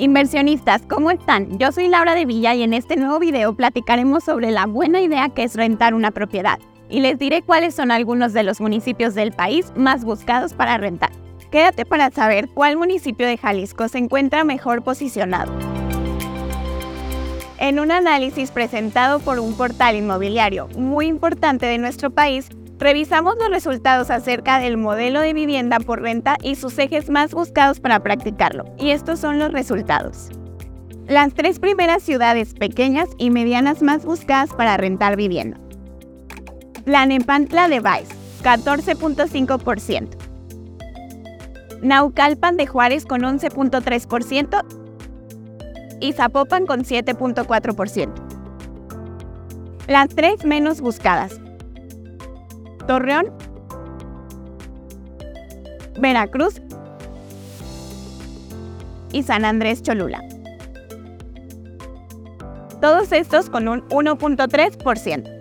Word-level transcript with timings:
Inversionistas, 0.00 0.80
¿cómo 0.88 1.10
están? 1.10 1.58
Yo 1.58 1.72
soy 1.72 1.86
Laura 1.86 2.14
de 2.14 2.24
Villa 2.24 2.54
y 2.54 2.62
en 2.62 2.72
este 2.72 2.96
nuevo 2.96 3.18
video 3.18 3.52
platicaremos 3.54 4.24
sobre 4.24 4.50
la 4.50 4.64
buena 4.64 5.02
idea 5.02 5.28
que 5.28 5.42
es 5.42 5.56
rentar 5.56 5.92
una 5.92 6.10
propiedad 6.10 6.58
y 6.88 7.00
les 7.00 7.18
diré 7.18 7.42
cuáles 7.42 7.74
son 7.74 7.90
algunos 7.90 8.32
de 8.32 8.42
los 8.42 8.62
municipios 8.62 9.14
del 9.14 9.32
país 9.32 9.74
más 9.76 10.02
buscados 10.02 10.54
para 10.54 10.78
rentar. 10.78 11.10
Quédate 11.50 11.84
para 11.84 12.10
saber 12.10 12.48
cuál 12.48 12.78
municipio 12.78 13.26
de 13.26 13.36
Jalisco 13.36 13.88
se 13.88 13.98
encuentra 13.98 14.42
mejor 14.42 14.82
posicionado. 14.82 15.52
En 17.58 17.78
un 17.78 17.90
análisis 17.90 18.52
presentado 18.52 19.18
por 19.18 19.38
un 19.38 19.54
portal 19.54 19.96
inmobiliario 19.96 20.68
muy 20.78 21.08
importante 21.08 21.66
de 21.66 21.76
nuestro 21.76 22.08
país, 22.08 22.48
revisamos 22.80 23.36
los 23.38 23.50
resultados 23.50 24.10
acerca 24.10 24.58
del 24.58 24.76
modelo 24.78 25.20
de 25.20 25.34
vivienda 25.34 25.78
por 25.78 26.00
renta 26.00 26.36
y 26.42 26.56
sus 26.56 26.76
ejes 26.78 27.10
más 27.10 27.32
buscados 27.32 27.78
para 27.78 28.02
practicarlo. 28.02 28.64
Y 28.78 28.90
estos 28.90 29.20
son 29.20 29.38
los 29.38 29.52
resultados. 29.52 30.30
Las 31.06 31.34
tres 31.34 31.58
primeras 31.58 32.02
ciudades 32.02 32.54
pequeñas 32.54 33.08
y 33.18 33.30
medianas 33.30 33.82
más 33.82 34.04
buscadas 34.04 34.50
para 34.54 34.76
rentar 34.76 35.16
vivienda. 35.16 35.60
Tlanepantla 36.84 37.68
de 37.68 37.80
Vice, 37.80 38.14
14.5%. 38.42 40.08
Naucalpan 41.82 42.56
de 42.56 42.66
Juárez 42.66 43.04
con 43.04 43.22
11.3% 43.22 44.64
y 46.00 46.12
Zapopan 46.12 46.66
con 46.66 46.84
7.4%. 46.84 48.12
Las 49.86 50.08
tres 50.10 50.44
menos 50.44 50.80
buscadas. 50.80 51.39
Torreón, 52.90 53.26
Veracruz 56.00 56.60
y 59.12 59.22
San 59.22 59.44
Andrés 59.44 59.80
Cholula. 59.80 60.20
Todos 62.80 63.12
estos 63.12 63.48
con 63.48 63.68
un 63.68 63.82
1.3%. 63.90 65.40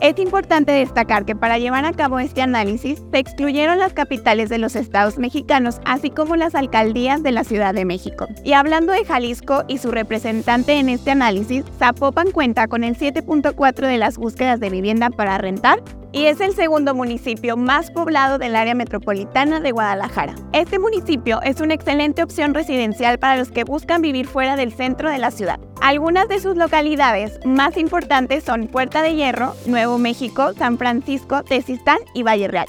Es 0.00 0.18
importante 0.18 0.72
destacar 0.72 1.26
que 1.26 1.36
para 1.36 1.58
llevar 1.58 1.84
a 1.84 1.92
cabo 1.92 2.20
este 2.20 2.40
análisis 2.40 3.02
se 3.10 3.18
excluyeron 3.18 3.78
las 3.78 3.92
capitales 3.92 4.48
de 4.48 4.56
los 4.56 4.76
estados 4.76 5.18
mexicanos, 5.18 5.80
así 5.84 6.08
como 6.08 6.36
las 6.36 6.54
alcaldías 6.54 7.22
de 7.22 7.32
la 7.32 7.44
Ciudad 7.44 7.74
de 7.74 7.84
México. 7.84 8.28
Y 8.44 8.54
hablando 8.54 8.94
de 8.94 9.04
Jalisco 9.04 9.64
y 9.68 9.76
su 9.76 9.90
representante 9.90 10.74
en 10.74 10.88
este 10.88 11.10
análisis, 11.10 11.64
Zapopan 11.78 12.30
cuenta 12.30 12.66
con 12.66 12.82
el 12.82 12.96
7.4 12.96 13.86
de 13.86 13.98
las 13.98 14.16
búsquedas 14.16 14.58
de 14.58 14.70
vivienda 14.70 15.10
para 15.10 15.36
rentar 15.36 15.82
y 16.16 16.28
es 16.28 16.40
el 16.40 16.54
segundo 16.54 16.94
municipio 16.94 17.58
más 17.58 17.90
poblado 17.90 18.38
del 18.38 18.56
área 18.56 18.74
metropolitana 18.74 19.60
de 19.60 19.70
Guadalajara. 19.70 20.34
Este 20.54 20.78
municipio 20.78 21.42
es 21.42 21.60
una 21.60 21.74
excelente 21.74 22.22
opción 22.22 22.54
residencial 22.54 23.18
para 23.18 23.36
los 23.36 23.50
que 23.50 23.64
buscan 23.64 24.00
vivir 24.00 24.26
fuera 24.26 24.56
del 24.56 24.72
centro 24.72 25.10
de 25.10 25.18
la 25.18 25.30
ciudad. 25.30 25.60
Algunas 25.82 26.26
de 26.28 26.40
sus 26.40 26.56
localidades 26.56 27.38
más 27.44 27.76
importantes 27.76 28.44
son 28.44 28.68
Puerta 28.68 29.02
de 29.02 29.14
Hierro, 29.14 29.54
Nuevo 29.66 29.98
México, 29.98 30.54
San 30.54 30.78
Francisco, 30.78 31.42
Tezistán 31.42 31.98
y 32.14 32.22
Valle 32.22 32.48
Real. 32.48 32.66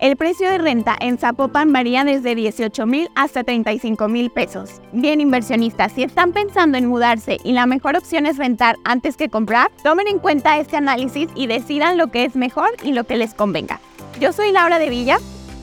El 0.00 0.16
precio 0.16 0.48
de 0.48 0.58
renta 0.58 0.96
en 1.00 1.18
Zapopan 1.18 1.72
varía 1.72 2.04
desde 2.04 2.36
18 2.36 2.86
mil 2.86 3.10
hasta 3.16 3.42
35 3.42 4.06
mil 4.06 4.30
pesos. 4.30 4.80
Bien 4.92 5.20
inversionistas, 5.20 5.90
si 5.90 6.04
están 6.04 6.32
pensando 6.32 6.78
en 6.78 6.86
mudarse 6.86 7.38
y 7.42 7.50
la 7.50 7.66
mejor 7.66 7.96
opción 7.96 8.24
es 8.24 8.36
rentar 8.36 8.76
antes 8.84 9.16
que 9.16 9.28
comprar, 9.28 9.72
tomen 9.82 10.06
en 10.06 10.20
cuenta 10.20 10.56
este 10.58 10.76
análisis 10.76 11.28
y 11.34 11.48
decidan 11.48 11.98
lo 11.98 12.12
que 12.12 12.24
es 12.24 12.36
mejor 12.36 12.70
y 12.84 12.92
lo 12.92 13.04
que 13.04 13.16
les 13.16 13.34
convenga. 13.34 13.80
Yo 14.20 14.32
soy 14.32 14.52
Laura 14.52 14.78
de 14.78 14.88
Villa 14.88 15.18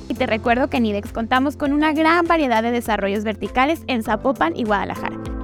y 0.09 0.15
te 0.15 0.25
recuerdo 0.25 0.69
que 0.69 0.77
en 0.77 0.87
IDEX 0.87 1.13
contamos 1.13 1.55
con 1.55 1.71
una 1.71 1.93
gran 1.93 2.25
variedad 2.25 2.61
de 2.61 2.71
desarrollos 2.71 3.23
verticales 3.23 3.83
en 3.87 4.03
Zapopan 4.03 4.53
y 4.53 4.65
Guadalajara. 4.65 5.34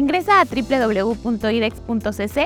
Ingresa 0.00 0.40
a 0.40 0.46
www.idex.cc 0.46 1.32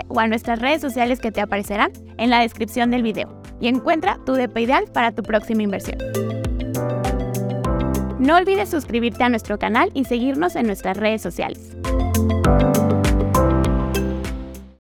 o 0.09 0.19
a 0.19 0.27
nuestras 0.27 0.59
redes 0.59 0.81
sociales 0.81 1.21
que 1.21 1.31
te 1.31 1.41
aparecerán 1.41 1.93
en 2.19 2.29
la 2.29 2.41
descripción 2.41 2.91
del 2.91 3.05
video 3.05 3.41
y 3.61 3.69
encuentra 3.69 4.19
tu 4.27 4.33
DP 4.33 4.59
ideal 4.59 4.87
para 4.93 5.13
tu 5.13 5.23
próxima 5.23 5.63
inversión. 5.63 5.99
No 8.19 8.35
olvides 8.35 8.71
suscribirte 8.71 9.23
a 9.23 9.29
nuestro 9.29 9.57
canal 9.57 9.93
y 9.95 10.05
seguirnos 10.05 10.57
en 10.57 10.67
nuestras 10.67 10.97
redes 10.97 11.23
sociales. 11.23 11.77